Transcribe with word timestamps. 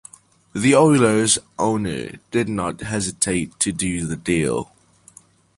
The 0.55 0.73
Oilers' 0.73 1.37
owner 1.59 2.13
did 2.31 2.49
not 2.49 2.79
hesitate 2.81 3.59
to 3.59 3.71
do 3.71 4.07
the 4.07 4.15
deal. 4.17 4.71